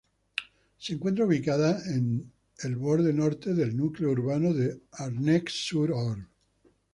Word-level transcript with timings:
Se 0.79 0.93
encuentra 0.95 1.25
ubicada 1.25 1.79
en 1.85 2.33
borde 2.79 3.13
norte 3.13 3.53
del 3.53 3.77
núcleo 3.77 4.09
urbano 4.09 4.51
de 4.51 4.81
Arnex-sur-Orbe. 4.93 6.25